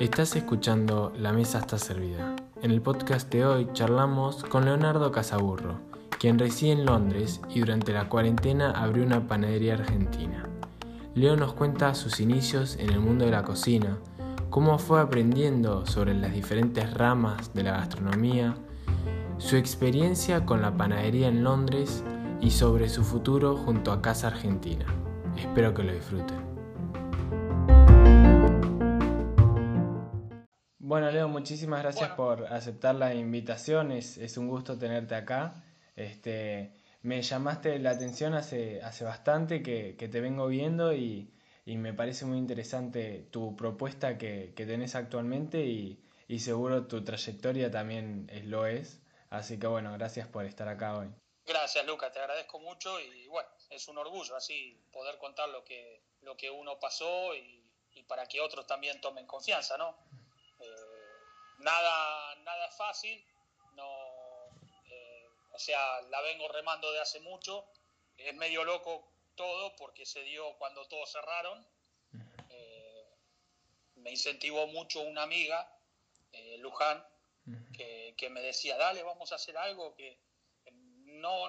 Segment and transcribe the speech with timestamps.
[0.00, 2.34] Estás escuchando La Mesa está servida.
[2.62, 5.80] En el podcast de hoy charlamos con Leonardo Casaburro,
[6.18, 10.48] quien reside en Londres y durante la cuarentena abrió una panadería argentina.
[11.14, 13.98] Leo nos cuenta sus inicios en el mundo de la cocina,
[14.48, 18.54] cómo fue aprendiendo sobre las diferentes ramas de la gastronomía,
[19.36, 22.02] su experiencia con la panadería en Londres
[22.44, 24.84] y sobre su futuro junto a Casa Argentina.
[25.34, 26.36] Espero que lo disfruten.
[30.78, 33.92] Bueno, Leo, muchísimas gracias por aceptar la invitación.
[33.92, 35.64] Es, es, un gusto tenerte acá.
[35.96, 41.32] Este, me llamaste la atención hace, hace bastante que, que te vengo viendo y,
[41.64, 47.02] y, me parece muy interesante tu propuesta que, que tenés actualmente y, y, seguro tu
[47.02, 49.00] trayectoria también es, lo es.
[49.30, 51.08] Así que bueno, gracias por estar acá hoy.
[51.46, 56.02] Gracias, Luca, te agradezco mucho y bueno, es un orgullo así poder contar lo que,
[56.22, 59.96] lo que uno pasó y, y para que otros también tomen confianza, ¿no?
[60.60, 60.66] Eh,
[61.58, 63.24] nada, nada fácil,
[63.74, 63.86] no,
[64.90, 67.66] eh, o sea, la vengo remando de hace mucho,
[68.16, 71.66] es medio loco todo porque se dio cuando todos cerraron,
[72.50, 73.06] eh,
[73.96, 75.70] me incentivó mucho una amiga,
[76.58, 77.06] Luján,
[77.76, 80.18] que, que, me decía, dale, vamos a hacer algo que
[81.24, 81.48] no,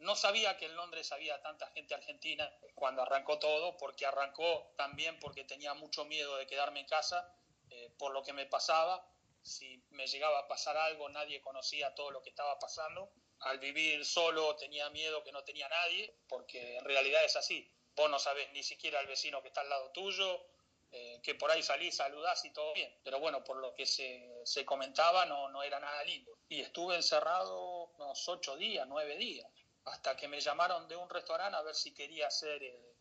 [0.00, 5.18] no sabía que en Londres había tanta gente argentina cuando arrancó todo, porque arrancó también
[5.18, 7.34] porque tenía mucho miedo de quedarme en casa
[7.70, 9.08] eh, por lo que me pasaba.
[9.42, 13.10] Si me llegaba a pasar algo, nadie conocía todo lo que estaba pasando.
[13.40, 17.66] Al vivir solo tenía miedo que no tenía nadie, porque en realidad es así.
[17.96, 20.46] Vos no sabés ni siquiera al vecino que está al lado tuyo,
[20.92, 22.94] eh, que por ahí salís, saludás y todo bien.
[23.02, 26.36] Pero bueno, por lo que se, se comentaba, no, no era nada lindo.
[26.50, 27.71] Y estuve encerrado
[28.12, 29.48] unos ocho días, nueve días,
[29.84, 32.94] hasta que me llamaron de un restaurante a ver si quería hacer eh,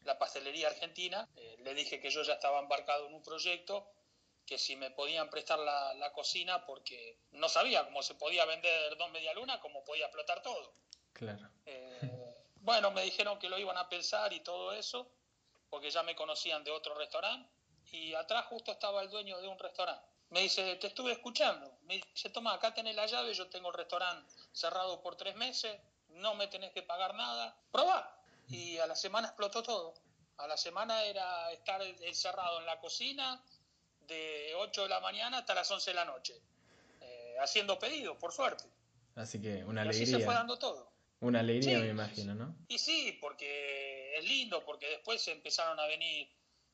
[0.00, 1.28] la pastelería argentina.
[1.36, 3.88] Eh, le dije que yo ya estaba embarcado en un proyecto,
[4.44, 8.96] que si me podían prestar la, la cocina, porque no sabía cómo se podía vender
[8.96, 10.74] dos medialunas, cómo podía explotar todo.
[11.12, 11.48] Claro.
[12.56, 15.12] bueno, me dijeron que lo iban a pensar y todo eso
[15.70, 17.50] porque ya me conocían de otro restaurante,
[17.90, 20.06] y atrás justo estaba el dueño de un restaurante.
[20.30, 21.78] Me dice, te estuve escuchando.
[21.84, 25.78] Me dice, toma, acá tenés la llave, yo tengo el restaurante cerrado por tres meses,
[26.08, 28.12] no me tenés que pagar nada, probá.
[28.48, 29.94] Y a la semana explotó todo.
[30.38, 33.42] A la semana era estar encerrado en la cocina
[34.06, 36.34] de 8 de la mañana hasta las 11 de la noche,
[37.00, 38.64] eh, haciendo pedidos, por suerte.
[39.14, 40.04] Así que una y alegría.
[40.04, 40.92] así se fue dando todo.
[41.20, 42.54] Una alegría, sí, me imagino, ¿no?
[42.68, 46.28] Y sí, porque es lindo, porque después empezaron a venir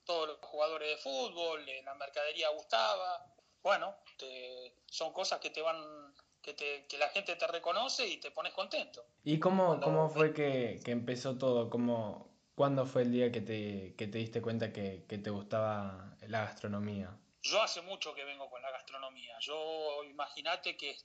[0.04, 3.31] todos los jugadores de fútbol, la mercadería gustaba.
[3.62, 8.18] Bueno, te, son cosas que te van, que, te, que la gente te reconoce y
[8.18, 9.04] te pones contento.
[9.24, 11.70] ¿Y cómo, Cuando, cómo fue que, que, empezó todo?
[11.70, 16.16] ¿Cómo, ¿Cuándo fue el día que te, que te diste cuenta que, que te gustaba
[16.26, 17.16] la gastronomía?
[17.42, 19.36] Yo hace mucho que vengo con la gastronomía.
[19.40, 20.96] Yo, imagínate que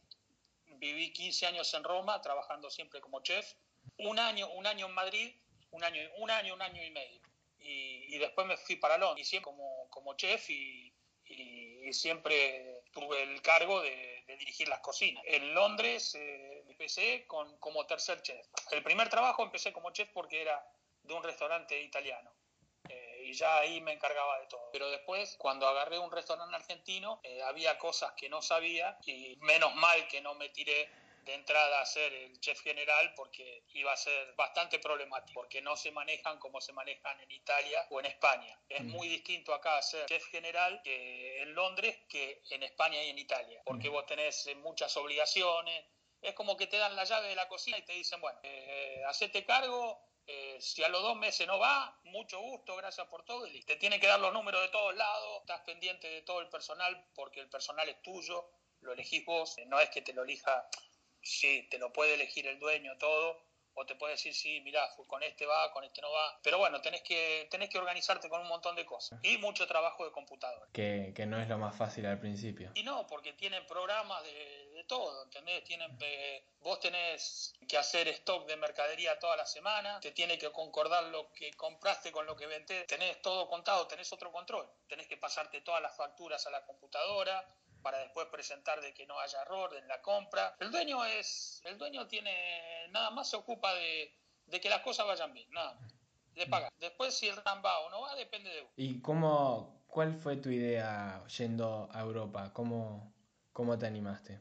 [0.80, 3.54] viví 15 años en Roma trabajando siempre como chef,
[3.98, 5.36] un año, un año en Madrid,
[5.72, 7.22] un año, un año, un año y medio.
[7.60, 10.94] Y, y después me fui para Londres, y siempre como, como chef y,
[11.26, 15.24] y, siempre tuve el cargo de, dirigir las cocinas.
[15.26, 18.46] En Londres eh, empecé con, como tercer chef.
[18.72, 20.64] El primer trabajo empecé como chef porque era
[21.02, 22.32] de un restaurante italiano
[23.28, 24.70] y ya ahí me encargaba de todo.
[24.72, 29.76] Pero después, cuando agarré un restaurante argentino, eh, había cosas que no sabía y menos
[29.76, 30.90] mal que no me tiré
[31.28, 35.76] de entrada a ser el chef general porque iba a ser bastante problemático, porque no
[35.76, 38.60] se manejan como se manejan en Italia o en España.
[38.70, 38.88] Es mm.
[38.88, 43.62] muy distinto acá ser chef general que en Londres que en España y en Italia,
[43.66, 43.94] porque mm.
[43.94, 45.86] vos tenés muchas obligaciones.
[46.22, 49.04] Es como que te dan la llave de la cocina y te dicen, bueno, eh,
[49.06, 53.46] hacete cargo, eh, si a los dos meses no va, mucho gusto, gracias por todo.
[53.46, 56.50] Y te tiene que dar los números de todos lados, estás pendiente de todo el
[56.50, 58.50] personal porque el personal es tuyo,
[58.82, 60.68] lo elegís vos, no es que te lo elija,
[61.28, 63.48] sí, te lo puede elegir el dueño, todo,
[63.80, 66.40] o te puede decir, sí, mirá, con este va, con este no va.
[66.42, 69.20] Pero bueno, tenés que, tenés que organizarte con un montón de cosas.
[69.22, 70.66] Y mucho trabajo de computadora.
[70.74, 72.72] Que, que no es lo más fácil al principio.
[72.74, 75.64] Y no, porque tienen programas de, de todo, ¿entendés?
[75.64, 80.52] Tienen, eh, vos tenés que hacer stock de mercadería toda la semana, te tiene que
[80.52, 84.68] concordar lo que compraste con lo que vendés, tenés todo contado, tenés otro control.
[84.88, 87.48] Tenés que pasarte todas las facturas a la computadora,
[87.82, 90.56] para después presentar de que no haya error en la compra.
[90.60, 94.14] El dueño es, el dueño tiene, nada más se ocupa de,
[94.46, 95.94] de que las cosas vayan bien, nada más,
[96.34, 96.72] de pagar.
[96.78, 98.72] Después si el RAM va o no va, depende de vos.
[98.76, 102.52] ¿Y cómo, cuál fue tu idea yendo a Europa?
[102.54, 103.14] ¿Cómo,
[103.54, 104.40] cómo te animaste?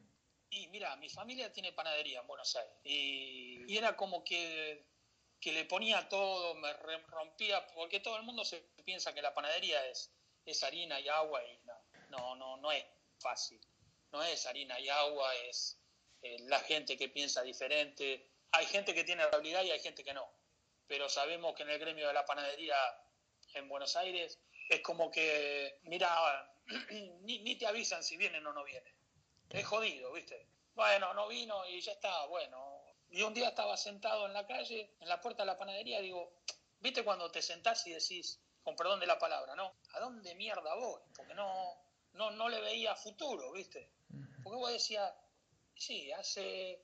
[0.51, 4.87] Y mira, mi familia tiene panadería en Buenos Aires y, y era como que
[5.41, 6.73] que le ponía todo, me
[7.09, 10.13] rompía, porque todo el mundo se piensa que la panadería es,
[10.45, 11.75] es harina y agua y no,
[12.11, 12.85] no, no, no es
[13.21, 13.61] fácil.
[14.13, 15.79] No es harina y agua, es
[16.23, 18.31] eh, la gente que piensa diferente.
[18.53, 20.29] Hay gente que tiene habilidad y hay gente que no.
[20.87, 22.77] Pero sabemos que en el gremio de la panadería
[23.55, 26.55] en Buenos Aires es como que, mira,
[27.23, 28.95] ni, ni te avisan si vienen o no vienen.
[29.51, 30.47] Es jodido, ¿viste?
[30.75, 32.83] Bueno, no vino y ya está, bueno.
[33.11, 36.43] Y un día estaba sentado en la calle, en la puerta de la panadería, digo,
[36.81, 39.77] ¿viste cuando te sentás y decís, con perdón de la palabra, ¿no?
[39.93, 41.01] ¿A dónde mierda voy?
[41.15, 41.86] Porque no,
[42.17, 43.91] no, no le veía futuro, ¿viste?
[44.43, 45.13] Porque vos decías,
[45.75, 46.81] sí, hace,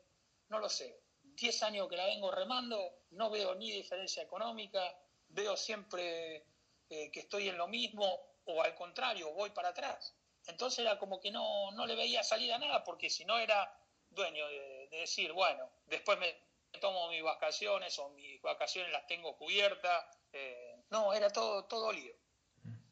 [0.49, 2.79] no lo sé, 10 años que la vengo remando,
[3.11, 4.97] no veo ni diferencia económica,
[5.29, 6.45] veo siempre
[6.91, 10.15] eh, que estoy en lo mismo o al contrario, voy para atrás.
[10.47, 13.79] Entonces era como que no, no le veía salida a nada, porque si no era
[14.11, 16.37] dueño de, decir, bueno, después me
[16.81, 20.05] tomo mis vacaciones o mis vacaciones las tengo cubiertas.
[20.33, 22.15] Eh, no, era todo, todo lío.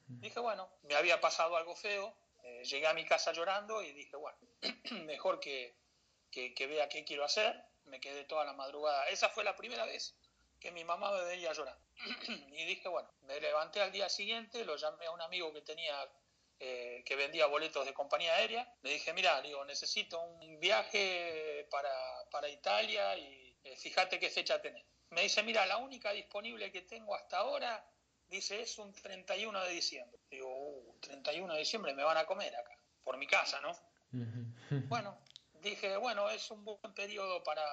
[0.07, 2.15] Dije, bueno, me había pasado algo feo,
[2.65, 4.39] llegué a mi casa llorando y dije, bueno,
[5.05, 5.77] mejor que,
[6.31, 7.65] que, vea qué quiero hacer.
[7.85, 9.09] Me quedé toda la madrugada.
[9.09, 10.15] Esa fue la primera vez
[10.61, 11.79] que mi mamá me veía llorar.
[12.29, 16.09] y dije, bueno, me levanté al día siguiente, lo llamé a un amigo que tenía
[16.63, 18.71] eh, que vendía boletos de compañía aérea.
[18.83, 21.91] Le dije, mira, digo, necesito un viaje para,
[22.31, 24.85] para Italia y eh, fíjate qué fecha tenés.
[25.09, 27.85] Me dice, mira, la única disponible que tengo hasta ahora,
[28.31, 30.21] dice, es un 31 de diciembre.
[30.31, 33.77] Digo, uh, 31 de diciembre me van a comer acá, por mi casa, ¿no?
[34.89, 35.19] bueno,
[35.61, 37.65] dije, bueno, es un buen periodo para,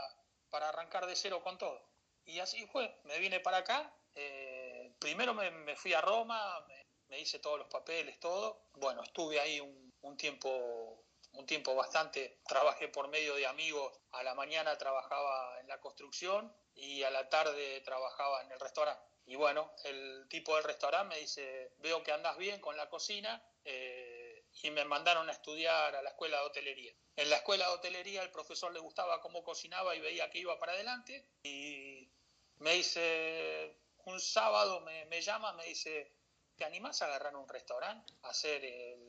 [0.50, 1.88] para arrancar de cero con todo.
[2.26, 3.94] Y así fue, me vine para acá.
[4.16, 8.70] Eh, primero me, me, fui a Roma, me, me hice todos los papeles, todo.
[8.74, 11.06] Bueno, estuve ahí un, un, tiempo
[11.38, 16.52] un tiempo bastante, trabajé por medio de amigos, a la mañana trabajaba en la construcción
[16.74, 19.04] y a la tarde trabajaba en el restaurante.
[19.26, 23.44] Y bueno, el tipo del restaurante me dice, veo que andas bien con la cocina
[23.66, 26.94] eh, y me mandaron a estudiar a la escuela de hotelería.
[27.16, 30.58] En la escuela de hotelería el profesor le gustaba cómo cocinaba y veía que iba
[30.58, 32.10] para adelante y
[32.60, 36.14] me dice, un sábado me, me llama, me dice,
[36.56, 38.14] ¿te animás a agarrar un restaurante?
[38.24, 39.07] A ser el,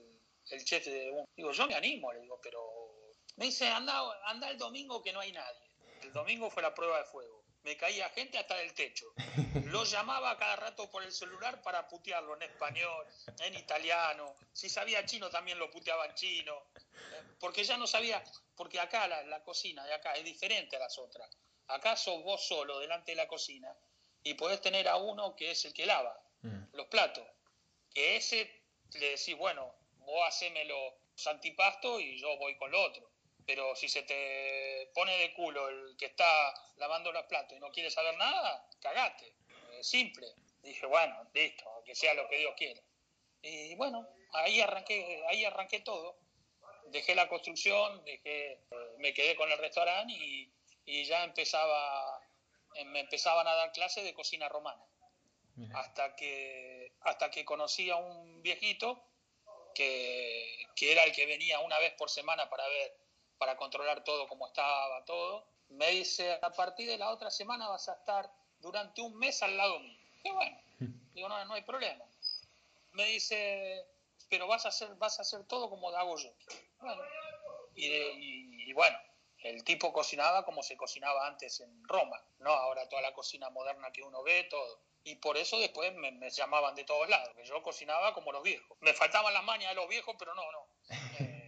[0.51, 1.25] el chef de un...
[1.37, 2.61] Digo, yo me animo, le digo, pero...
[3.37, 5.71] Me dice, anda, anda el domingo que no hay nadie.
[6.03, 7.45] El domingo fue la prueba de fuego.
[7.63, 9.07] Me caía gente hasta del techo.
[9.67, 13.07] Lo llamaba cada rato por el celular para putearlo en español,
[13.41, 14.35] en italiano.
[14.53, 16.63] Si sabía chino también lo puteaba en chino.
[17.39, 18.23] Porque ya no sabía,
[18.57, 21.29] porque acá la, la cocina de acá es diferente a las otras.
[21.69, 23.73] Acá sos vos solo delante de la cocina
[24.23, 26.65] y podés tener a uno que es el que lava mm.
[26.73, 27.27] los platos
[27.93, 28.63] que ese
[28.95, 29.75] le decís, bueno,
[30.09, 33.11] vos haceme los antipastos y yo voy con lo otro.
[33.47, 37.71] Pero si se te pone de culo el que está lavando los platos y no
[37.71, 39.35] quiere saber nada, cagate.
[39.79, 40.27] Es simple.
[40.63, 42.81] Dije, bueno, listo, que sea lo que Dios quiera.
[43.43, 46.19] Y bueno, ahí arranqué, ahí arranqué todo.
[46.87, 48.61] Dejé la construcción, dejé,
[48.99, 50.51] me quedé con el restaurante y,
[50.87, 52.21] y ya empezaba,
[52.87, 54.83] me empezaban a dar clases de cocina romana
[55.75, 59.08] hasta que, hasta que conocí a un viejito
[59.79, 62.97] que, que, era el que venía una vez por semana para ver,
[63.39, 65.47] para controlar todo, cómo estaba todo.
[65.69, 68.29] Me dice, a partir de la otra semana vas a estar
[68.59, 69.99] durante un mes al lado mío.
[70.25, 70.59] Y bueno,
[71.15, 72.05] digo, no, no hay problema.
[72.93, 73.87] Me dice,
[74.29, 76.33] pero vas a hacer, vas a hacer todo como hago yo.
[76.81, 77.01] Bueno,
[77.77, 78.99] y, y, y bueno,
[79.45, 82.51] el tipo cocinaba como se cocinaba antes en Roma, ¿no?
[82.51, 86.29] Ahora toda la cocina moderna que uno ve, todo y por eso después me, me,
[86.31, 88.77] llamaban de todos lados, que yo cocinaba como los viejos.
[88.81, 90.67] Me faltaban las mañas de los viejos, pero no, no.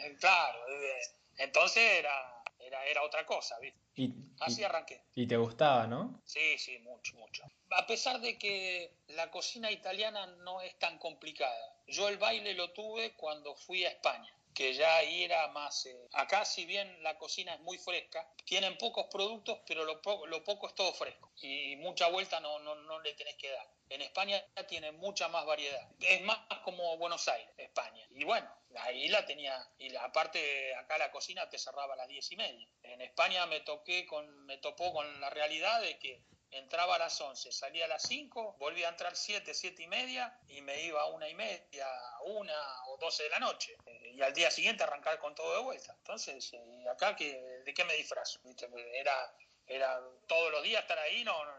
[0.00, 1.00] Eh, eh, claro, eh,
[1.38, 3.78] entonces era, era, era, otra cosa, ¿viste?
[3.96, 5.02] Y, Así y, arranqué.
[5.14, 6.22] ¿Y te gustaba, no?
[6.24, 7.44] Sí, sí, mucho, mucho.
[7.70, 11.76] A pesar de que la cocina italiana no es tan complicada.
[11.86, 15.86] Yo el baile lo tuve cuando fui a España que ya ahí era más...
[15.86, 20.26] Eh, acá si bien la cocina es muy fresca, tienen pocos productos, pero lo, po
[20.26, 23.66] lo poco es todo fresco y mucha vuelta no, no, no le tenés que dar.
[23.88, 25.88] En España tiene mucha más variedad.
[26.00, 28.06] Es más como Buenos Aires, España.
[28.10, 32.08] Y bueno, ahí la tenía, y la, aparte acá la cocina te cerraba a las
[32.08, 32.68] diez y media.
[32.82, 37.20] En España me toqué con, me topó con la realidad de que entraba a las
[37.20, 41.00] 11, salía a las 5, volvía a entrar 7, 7 y media y me iba
[41.00, 41.86] a una y media,
[42.24, 43.76] una o 12 de la noche.
[44.14, 45.94] Y al día siguiente arrancar con todo de vuelta.
[45.98, 48.40] Entonces, eh, acá, que, ¿de qué me disfrazo?
[48.92, 49.34] Era,
[49.66, 51.52] era todos los días estar ahí, no, no,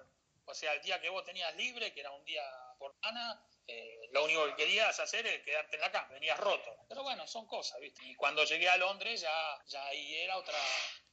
[0.45, 2.43] o sea, el día que vos tenías libre, que era un día
[2.77, 6.75] por semana, eh, lo único que querías hacer es quedarte en la cama, venías roto.
[6.89, 8.03] Pero bueno, son cosas, ¿viste?
[8.05, 10.57] Y cuando llegué a Londres ya, ya ahí era otra,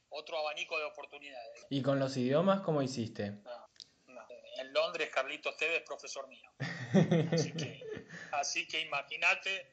[0.09, 1.65] otro abanico de oportunidades.
[1.69, 3.31] ¿Y con los idiomas cómo hiciste?
[3.31, 3.69] No.
[4.57, 6.51] en Londres Carlitos Tevez, profesor mío.
[7.31, 7.85] Así que,
[8.31, 9.69] así que imagínate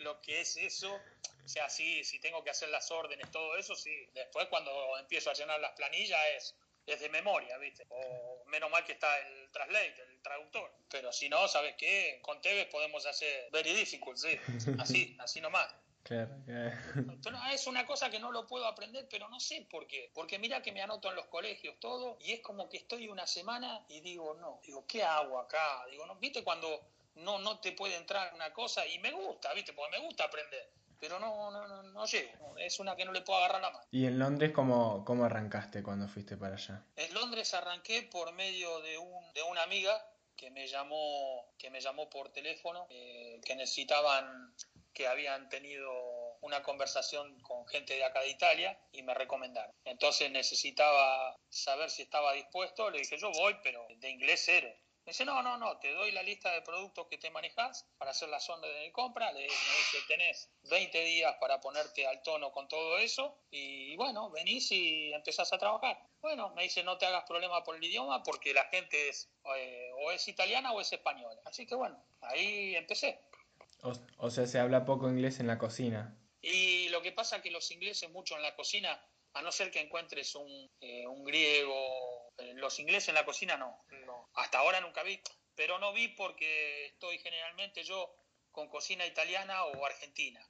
[0.00, 1.00] lo que es eso.
[1.44, 4.08] O sea, sí, si tengo que hacer las órdenes, todo eso, sí.
[4.14, 6.54] Después cuando empiezo a llenar las planillas es,
[6.86, 7.86] es de memoria, ¿viste?
[7.88, 10.70] O menos mal que está el translate, el traductor.
[10.90, 12.20] Pero si no, ¿sabes qué?
[12.22, 14.38] Con Tevez podemos hacer very difficult, sí.
[14.78, 15.74] Así, así nomás.
[16.02, 16.34] Claro,
[17.52, 20.10] Es una cosa que no lo puedo aprender, pero no sé por qué.
[20.14, 23.26] Porque mira que me anoto en los colegios todo y es como que estoy una
[23.26, 25.84] semana y digo, no, digo, ¿qué hago acá?
[25.90, 26.80] Digo, no, ¿viste cuando
[27.14, 29.72] no, no te puede entrar una cosa y me gusta, ¿viste?
[29.72, 30.70] Porque me gusta aprender.
[30.98, 32.58] Pero no, no, no, no llego.
[32.58, 33.86] Es una que no le puedo agarrar la mano.
[33.90, 36.84] ¿Y en Londres cómo, cómo arrancaste cuando fuiste para allá?
[36.96, 41.80] En Londres arranqué por medio de, un, de una amiga que me llamó, que me
[41.80, 44.54] llamó por teléfono, eh, que necesitaban
[44.92, 45.90] que habían tenido
[46.40, 49.74] una conversación con gente de acá de Italia y me recomendaron.
[49.84, 54.68] Entonces necesitaba saber si estaba dispuesto, le dije yo voy, pero de inglés cero.
[55.06, 58.10] Me dice, no, no, no, te doy la lista de productos que te manejas para
[58.10, 59.32] hacer la sonda de compra.
[59.32, 64.70] Le dice, tenés 20 días para ponerte al tono con todo eso y bueno, venís
[64.72, 65.98] y empezás a trabajar.
[66.20, 69.90] Bueno, me dice, no te hagas problema por el idioma porque la gente es eh,
[70.04, 71.40] o es italiana o es española.
[71.46, 73.20] Así que bueno, ahí empecé.
[74.18, 76.16] O, sea, se habla poco inglés en la cocina.
[76.42, 79.02] Y lo que pasa es que los ingleses mucho en la cocina,
[79.32, 82.19] a no ser que encuentres un, eh, un griego,
[82.54, 83.84] los ingleses en la cocina no,
[84.34, 85.20] hasta ahora nunca vi,
[85.54, 88.14] pero no vi porque estoy generalmente yo
[88.52, 90.40] con cocina italiana o argentina.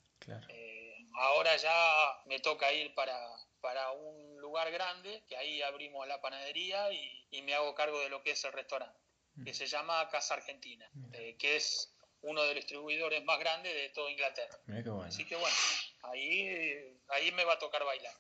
[0.48, 3.16] Eh, ahora ya me toca ir para,
[3.60, 8.10] para un lugar grande, que ahí abrimos la panadería y, y me hago cargo de
[8.10, 8.98] lo que es el restaurante,
[9.44, 10.90] que se llama Casa Argentina,
[11.38, 14.58] que es uno de los distribuidores más grandes de toda Inglaterra.
[15.04, 15.56] Así que bueno,
[16.02, 18.14] ahí, ahí me va a tocar bailar.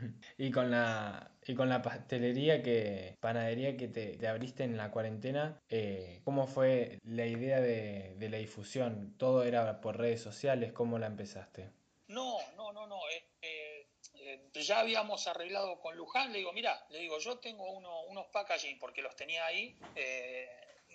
[0.38, 5.60] Y con la, y con la pastelería que, panadería que te, abriste en la cuarentena,
[5.68, 9.16] eh, ¿cómo fue la idea de, la difusión?
[9.18, 10.72] ¿Todo era por redes sociales?
[10.72, 11.70] ¿Cómo la empezaste?
[12.08, 12.98] No, no, no, no.
[13.42, 16.32] Eh, eh, ya habíamos arreglado con Luján.
[16.32, 19.76] Le digo, mira, le digo, yo tengo uno, unos packaging porque los tenía ahí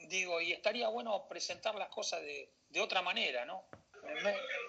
[0.07, 3.65] digo, y estaría bueno presentar las cosas de, de otra manera, ¿no?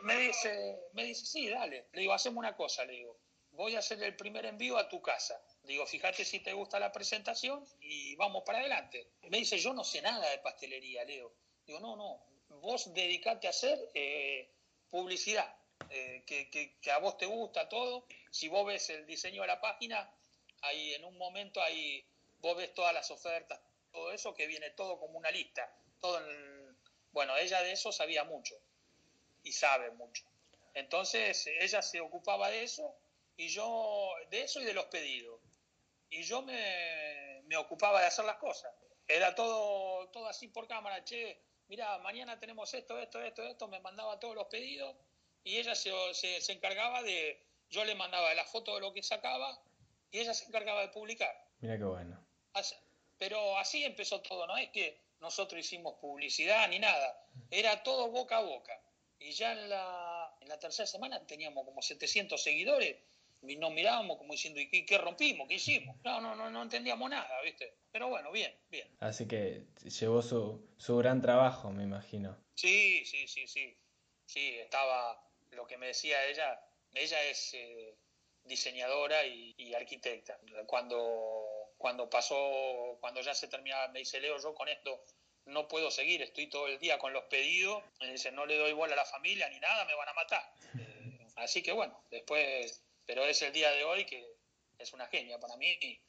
[0.02, 1.88] Me, dice, me dice, sí, dale.
[1.92, 3.18] Le digo, hacemos una cosa, le digo,
[3.52, 5.40] voy a hacer el primer envío a tu casa.
[5.66, 9.08] Digo, fíjate si te gusta la presentación y vamos para adelante.
[9.22, 11.32] Me dice, yo no sé nada de pastelería, Leo.
[11.66, 12.24] Digo, no, no,
[12.60, 14.48] vos dedicate a hacer eh,
[14.88, 15.52] publicidad,
[15.90, 18.06] eh, que, a vos te gusta todo.
[18.30, 20.08] Si vos ves el diseño de la página,
[20.62, 22.06] ahí en un momento ahí
[22.38, 25.68] vos ves todas las ofertas, todo eso, que viene todo como una lista.
[26.00, 26.20] Todo
[27.10, 28.54] Bueno, ella de eso sabía mucho
[29.42, 30.24] y sabe mucho.
[30.74, 32.94] Entonces ella se ocupaba de eso
[33.36, 35.35] y yo de eso y de los pedidos.
[36.10, 38.72] Y yo me, me ocupaba de hacer las cosas.
[39.08, 43.80] Era todo, todo así por cámara, che, mira, mañana tenemos esto, esto, esto, esto, me
[43.80, 44.96] mandaba todos los pedidos
[45.44, 49.02] y ella se, se, se encargaba de, yo le mandaba la foto de lo que
[49.02, 49.60] sacaba
[50.10, 51.46] y ella se encargaba de publicar.
[51.60, 52.26] Mira qué bueno.
[53.18, 58.38] Pero así empezó todo, no es que nosotros hicimos publicidad ni nada, era todo boca
[58.38, 58.80] a boca.
[59.18, 62.96] Y ya en la, en la tercera semana teníamos como 700 seguidores
[63.42, 65.48] y nos mirábamos como diciendo, ¿y qué, rompimos?
[65.48, 65.96] ¿Qué hicimos?
[66.04, 67.74] No, no, no, no entendíamos nada, ¿viste?
[67.92, 68.88] Pero bueno, bien, bien.
[69.00, 72.36] Así que llevó su, su gran trabajo, me imagino.
[72.54, 73.76] Sí, sí, sí, sí.
[74.24, 76.60] Sí, estaba, lo que me decía ella,
[76.94, 77.96] ella es eh,
[78.44, 80.38] diseñadora y, y arquitecta.
[80.66, 85.04] Cuando cuando pasó, cuando ya se terminaba, me dice, Leo, yo con esto
[85.46, 88.72] no puedo seguir, estoy todo el día con los pedidos, me dice, no le doy
[88.72, 90.42] bola a la familia ni nada, me van a matar.
[90.78, 94.36] Eh, así que bueno, después, pero es el día de hoy que
[94.78, 96.00] es una genia para mí y,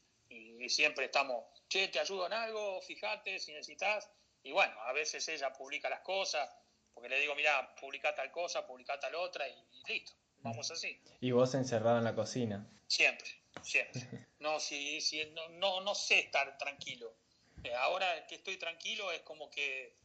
[0.70, 4.10] siempre estamos, che, te ayudo en algo, fíjate si necesitas.
[4.44, 6.50] Y bueno, a veces ella publica las cosas,
[6.94, 11.00] porque le digo, mira, publica tal cosa, publica tal otra y, y listo, vamos así.
[11.22, 12.68] ¿Y vos encerrado en la cocina?
[12.88, 13.30] Siempre,
[13.64, 14.02] siempre.
[14.40, 17.16] No, si, si, no, no, no sé estar tranquilo.
[17.64, 19.96] Eh, ahora que estoy tranquilo es como que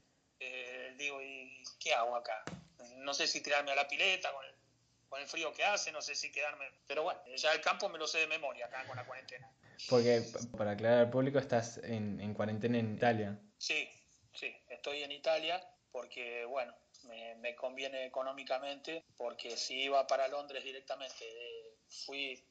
[0.41, 2.43] eh, digo, ¿y qué hago acá?
[2.97, 4.55] No sé si tirarme a la pileta con el,
[5.13, 6.65] con el frío que hace, no sé si quedarme...
[6.87, 9.47] Pero bueno, ya el campo me lo sé de memoria acá con la cuarentena.
[9.91, 10.23] Porque,
[10.57, 13.39] para aclarar al público, estás en, en cuarentena en Italia.
[13.59, 13.87] Sí,
[14.33, 20.65] sí, estoy en Italia porque, bueno, me, me conviene económicamente, porque si iba para Londres
[20.65, 21.77] directamente, eh,
[22.07, 22.43] fui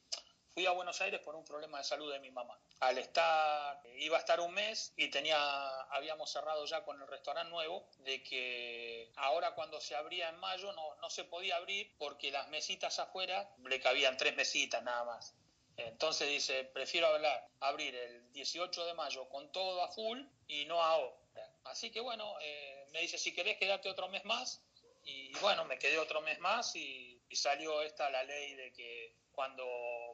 [0.54, 2.56] fui a Buenos Aires por un problema de salud de mi mamá.
[2.82, 5.38] Al estar, iba a estar un mes y tenía,
[5.82, 10.72] habíamos cerrado ya con el restaurante nuevo, de que ahora cuando se abría en mayo
[10.72, 15.32] no, no se podía abrir porque las mesitas afuera le cabían tres mesitas nada más.
[15.76, 20.82] Entonces dice, prefiero hablar, abrir el 18 de mayo con todo a full y no
[20.82, 21.16] ahora.
[21.62, 24.60] Así que bueno, eh, me dice, si querés quedarte otro mes más.
[25.04, 29.64] Y bueno, me quedé otro mes más y, salió esta la ley de que cuando,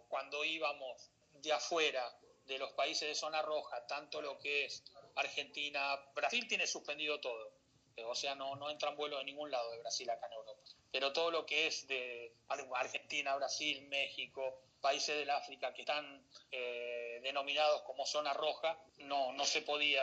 [0.09, 2.17] cuando íbamos de afuera
[2.49, 4.83] de los países de zona roja, tanto lo que es
[5.15, 7.53] Argentina, Brasil tiene suspendido todo.
[8.07, 10.61] O sea, no, no entran vuelos de ningún lado de Brasil acá en Europa.
[10.91, 17.21] Pero todo lo que es de Argentina, Brasil, México, países del África que están eh,
[17.23, 20.03] denominados como zona roja, no, no se podía,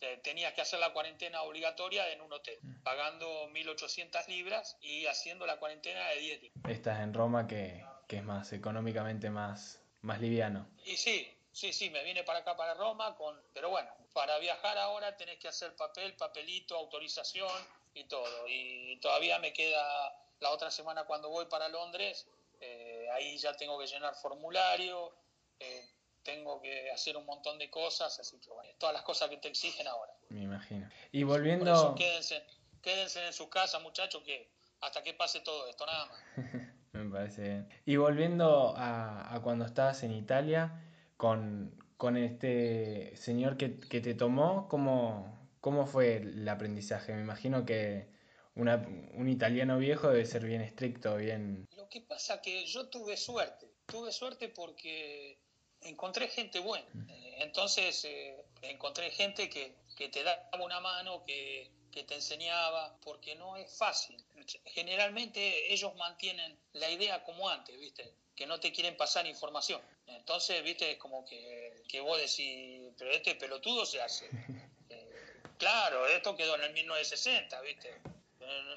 [0.00, 5.46] eh, tenías que hacer la cuarentena obligatoria en un hotel, pagando 1.800 libras y haciendo
[5.46, 6.54] la cuarentena de 10 días.
[6.68, 10.68] Estás en Roma que, que es más económicamente más, más liviano.
[10.84, 14.78] Y sí, sí, sí, me vine para acá, para Roma, con, pero bueno, para viajar
[14.78, 17.50] ahora tenés que hacer papel, papelito, autorización
[17.94, 18.48] y todo.
[18.48, 22.26] Y todavía me queda la otra semana cuando voy para Londres,
[22.60, 25.12] eh, ahí ya tengo que llenar formulario,
[25.60, 25.88] eh,
[26.22, 29.48] tengo que hacer un montón de cosas, así que bueno, todas las cosas que te
[29.48, 30.12] exigen ahora.
[30.28, 30.88] Me imagino.
[31.10, 31.94] Y volviendo...
[31.96, 32.44] quédense,
[32.80, 36.20] quédense en sus casas, muchachos, que hasta que pase todo esto, nada más.
[36.92, 37.68] Me parece bien.
[37.86, 40.91] Y volviendo a, a cuando estabas en Italia,
[41.22, 47.14] con, con este señor que, que te tomó, ¿cómo, ¿cómo fue el aprendizaje?
[47.14, 48.08] Me imagino que
[48.56, 51.68] una, un italiano viejo debe ser bien estricto, bien...
[51.76, 55.38] Lo que pasa que yo tuve suerte, tuve suerte porque
[55.82, 56.88] encontré gente buena.
[56.92, 57.08] Mm.
[57.08, 62.98] Eh, entonces eh, encontré gente que, que, te daba una mano, que, que, te enseñaba,
[63.04, 64.16] porque no es fácil.
[64.64, 68.12] Generalmente ellos mantienen la idea como antes, ¿viste?
[68.34, 69.80] Que no te quieren pasar información.
[70.06, 70.92] Entonces, ¿viste?
[70.92, 74.28] Es como que, que vos decís, pero este pelotudo se hace.
[74.94, 77.98] Eh, claro, esto quedó en el 1960, ¿viste?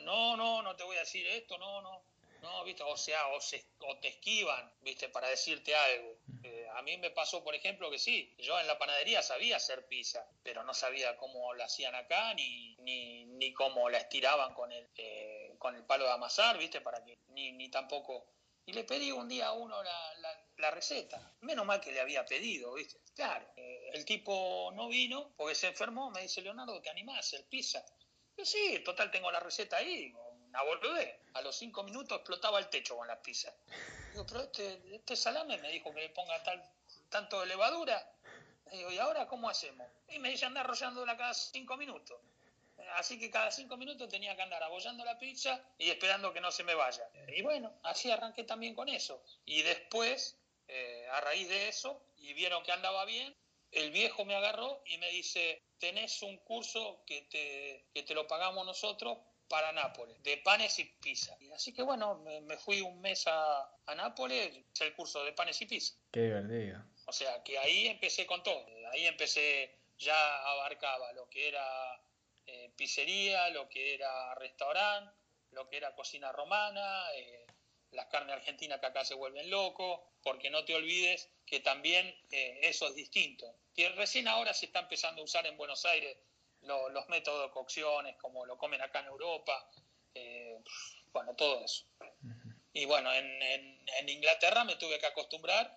[0.03, 2.03] no, no, no te voy a decir esto, no, no,
[2.41, 6.15] no, viste, o sea, o, se, o te esquivan, viste, para decirte algo.
[6.43, 9.87] Eh, a mí me pasó, por ejemplo, que sí, yo en la panadería sabía hacer
[9.87, 14.71] pizza, pero no sabía cómo la hacían acá, ni, ni, ni cómo la estiraban con
[14.71, 18.27] el, eh, con el palo de amasar, viste, para que, ni, ni tampoco...
[18.65, 20.13] Y le pedí un día a uno la,
[20.57, 21.35] la, receta.
[21.41, 22.99] Menos mal que le había pedido, ¿viste?
[23.13, 26.09] Claro, eh, el tipo no vino porque se enfermó.
[26.09, 27.85] Me dice, Leonardo, ¿te animás hacer pizza?
[28.43, 30.13] sí, total, tengo la receta ahí,
[30.47, 31.19] una boludez.
[31.33, 33.53] A los cinco minutos explotaba el techo con las pizzas.
[34.11, 36.61] Digo, pero este, este salame me dijo que le ponga tal,
[37.09, 38.11] tanto de levadura.
[38.71, 39.87] Digo, ¿y ahora cómo hacemos?
[40.09, 42.19] Y me dice andar arrollándola cada cinco minutos.
[42.95, 46.51] Así que cada cinco minutos tenía que andar abollando la pizza y esperando que no
[46.51, 47.03] se me vaya.
[47.27, 49.21] Y bueno, así arranqué también con eso.
[49.45, 53.35] Y después, eh, a raíz de eso, y vieron que andaba bien,
[53.71, 58.27] el viejo me agarró y me dice, tenés un curso que te, que te lo
[58.27, 59.17] pagamos nosotros
[59.49, 61.35] para Nápoles, de panes y pizza.
[61.41, 65.33] Y así que bueno, me, fui un mes a, a Nápoles, hice el curso de
[65.33, 65.95] panes y pizza.
[66.11, 66.81] Qué divertido.
[67.05, 68.65] O sea, que ahí empecé con todo.
[68.93, 72.04] Ahí empecé, ya abarcaba lo que era
[72.75, 75.11] pizzería, lo que era restaurante,
[75.51, 77.45] lo que era cocina romana, eh,
[77.91, 82.59] las carnes argentinas que acá se vuelven locos, porque no te olvides que también eh,
[82.63, 83.45] eso es distinto.
[83.75, 86.17] Y recién ahora se está empezando a usar en Buenos Aires
[86.61, 89.69] los métodos de cocciones, como lo comen acá en Europa,
[90.15, 90.57] eh,
[91.11, 91.85] bueno, todo eso.
[92.73, 95.73] Y bueno, en, en, Inglaterra me tuve que acostumbrar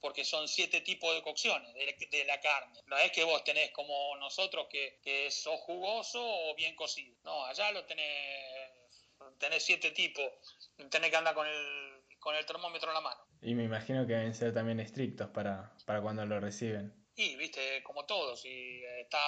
[0.00, 2.80] porque son siete tipos de cocciones de, la carne.
[2.86, 7.16] No es que vos tenés como nosotros que, que es o jugoso o bien cocido.
[7.24, 10.24] No, allá lo tenés, tenés siete tipos.
[10.90, 13.20] Tenés que andar con el, con el termómetro en la mano.
[13.42, 16.92] Y me imagino que deben ser también estrictos para, para cuando lo reciben.
[17.14, 19.18] Y, viste, como todos, y está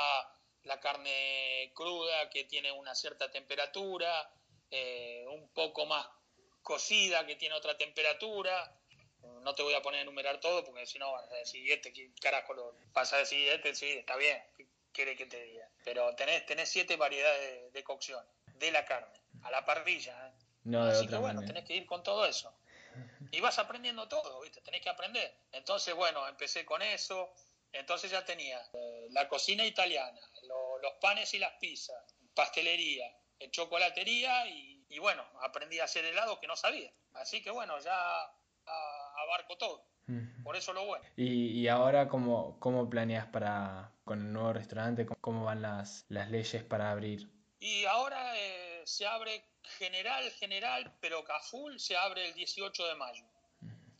[0.64, 4.30] la carne cruda que tiene una cierta temperatura,
[4.70, 6.06] eh, un poco más
[6.62, 8.77] cocida que tiene otra temperatura.
[9.40, 11.92] No te voy a poner a enumerar todo porque si no vas a decir, este,
[11.92, 13.48] ¿qué carajo lo pasa a decir?
[13.48, 15.68] Este, sí, está bien, ¿qué quiere que te diga?
[15.84, 18.24] Pero tenés, tenés siete variedades de, cocción
[18.54, 20.28] de la carne, a la parrilla.
[20.28, 20.32] ¿eh?
[20.64, 22.54] No Así que bueno, tenés que ir con todo eso.
[23.30, 24.60] Y vas aprendiendo todo, ¿viste?
[24.60, 25.32] Tenés que aprender.
[25.52, 27.32] Entonces, bueno, empecé con eso.
[27.72, 30.20] Entonces ya tenía eh, la cocina italiana,
[30.82, 31.96] los panes y las pizzas,
[32.34, 33.14] pastelería,
[33.50, 36.92] chocolatería y, bueno, aprendí a hacer helado que no sabía.
[37.14, 38.32] Así que bueno, ya
[39.22, 39.84] abarco todo.
[40.42, 41.04] Por eso lo bueno.
[41.16, 45.06] ¿Y, ahora cómo, cómo planeas para con el nuevo restaurante?
[45.20, 47.30] ¿Cómo van las, las leyes para abrir?
[47.60, 53.24] Y ahora eh, se abre general, general, pero full se abre el 18 de mayo.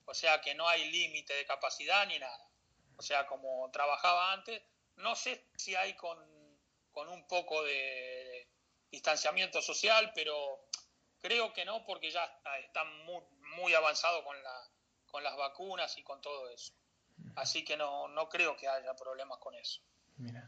[0.07, 2.49] O sea que no hay límite de capacidad ni nada
[2.99, 4.61] o sea, como trabajaba antes.
[4.97, 6.19] No sé si hay con,
[7.09, 8.49] un poco de
[8.91, 10.69] distanciamiento social, pero
[11.21, 12.25] creo que no, porque ya
[12.61, 13.23] está muy,
[13.57, 14.69] muy avanzado con la,
[15.19, 16.73] con las vacunas y con todo eso.
[17.35, 19.81] Así que no, no creo que haya problemas con eso.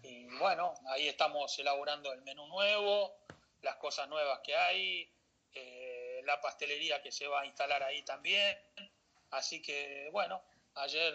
[0.04, 3.16] Y bueno, ahí estamos elaborando el menú nuevo,
[3.62, 5.12] las cosas nuevas que hay,
[5.52, 8.56] eh, la pastelería que se va a instalar ahí también.
[9.32, 10.40] Así que bueno,
[10.74, 11.14] ayer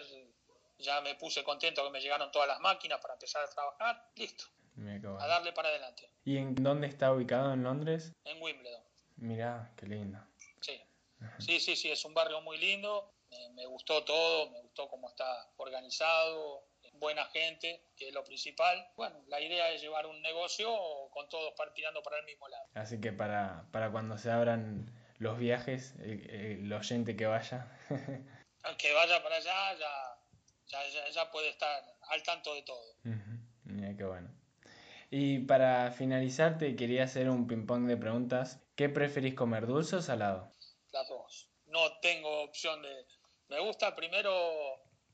[0.78, 4.10] ya me puse contento que me llegaron todas las máquinas para empezar a trabajar.
[4.16, 4.44] Listo.
[5.18, 6.10] A darle para adelante.
[6.26, 8.12] ¿Y en dónde está ubicado en Londres?
[8.24, 8.84] En Wimbledon.
[9.16, 10.18] Mirá, qué lindo.
[10.60, 10.78] Sí.
[11.38, 13.15] Sí, sí, sí, es un barrio muy lindo.
[13.54, 16.64] Me gustó todo, me gustó cómo está organizado,
[16.98, 18.88] buena gente, que es lo principal.
[18.96, 20.68] Bueno, la idea es llevar un negocio
[21.10, 22.68] con todos tirando para el mismo lado.
[22.74, 27.70] Así que para, para cuando se abran los viajes, el, oyente que vaya.
[28.78, 29.74] que vaya para allá
[30.68, 32.96] ya, ya, puede estar al tanto de todo.
[33.64, 34.28] Mira qué bueno.
[35.10, 38.60] Y para finalizar, te quería hacer un ping-pong de preguntas.
[38.74, 40.52] ¿Qué preferís comer, dulce o salado?
[40.92, 41.48] Las dos.
[41.66, 43.06] No tengo opción de.
[43.48, 44.32] Me gusta primero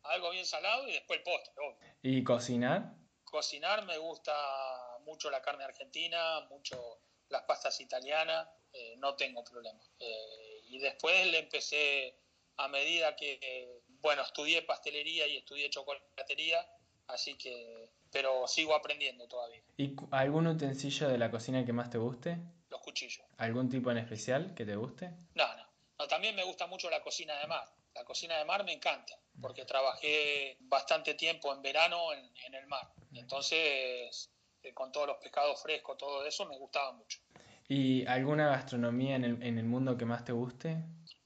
[0.05, 1.55] algo bien salado y después el postre.
[2.03, 2.95] ¿Y cocinar?
[3.25, 4.33] Cocinar me gusta
[5.05, 9.81] mucho la carne argentina, mucho las pastas italianas, eh, no tengo problema.
[9.99, 12.18] Eh, y después le empecé,
[12.59, 16.66] a medida que, bueno, estudié pastelería y estudié chocolatería,
[17.09, 19.62] así que, pero sigo aprendiendo todavía.
[19.77, 22.38] ¿Y algún utensilio de la cocina que más te guste?
[22.68, 23.27] Los cuchillos.
[23.38, 25.11] ¿Algún tipo en especial que te guste?
[25.35, 25.66] No, no.
[25.99, 27.66] no también me gusta mucho la cocina de mar.
[27.94, 32.88] La cocina de mar me encanta, porque trabajé bastante tiempo en verano en, el mar.
[33.12, 34.31] Entonces,
[34.62, 37.18] eh, con todos los pescados frescos, todo eso, me gustaba mucho.
[37.68, 40.76] ¿Y alguna gastronomía en el, en el mundo que más te guste?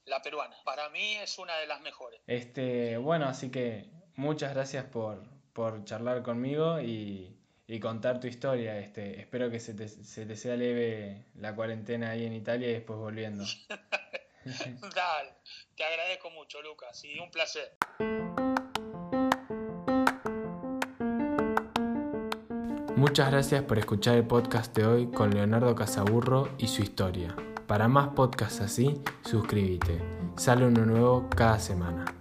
[0.05, 0.55] La peruana.
[0.63, 2.21] Para mí es una de las mejores.
[2.27, 8.77] Este, bueno, así que muchas gracias por, por charlar conmigo y, y, contar tu historia.
[8.79, 12.73] Este, espero que se te, se te sea leve la cuarentena ahí en Italia y
[12.73, 13.43] después volviendo.
[14.95, 15.36] Dale,
[15.77, 17.71] te agradezco mucho, Lucas, y un placer.
[22.95, 27.35] Muchas gracias por escuchar el podcast de hoy con Leonardo Casaburro y su historia.
[27.67, 30.01] Para más podcasts así, suscríbete.
[30.35, 32.16] Sale uno nuevo cada semana.